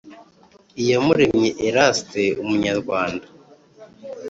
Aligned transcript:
Iyamuremye 0.81 1.49
eraste 1.67 2.23
umunyarwanda 2.43 3.25